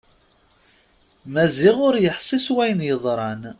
[1.33, 3.41] Maziɣ ur yeḥsi s wayen yeḍran.